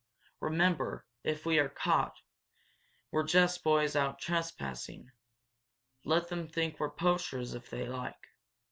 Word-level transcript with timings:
Remember, 0.39 1.05
if 1.23 1.45
we 1.45 1.59
are 1.59 1.69
caught, 1.69 2.17
we're 3.11 3.21
just 3.21 3.63
boys 3.63 3.95
out 3.95 4.17
trespassing. 4.17 5.11
Let 6.05 6.27
them 6.27 6.47
think 6.47 6.79
we're 6.79 6.89
poachers, 6.89 7.53
if 7.53 7.69
they 7.69 7.85
like." 7.87 8.29